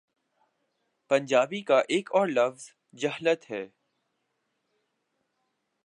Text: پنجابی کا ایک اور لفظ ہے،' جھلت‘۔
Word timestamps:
پنجابی 1.09 1.61
کا 1.61 1.79
ایک 1.87 2.09
اور 2.13 2.27
لفظ 2.27 2.69
ہے،' 2.69 2.73
جھلت‘۔ 2.99 3.51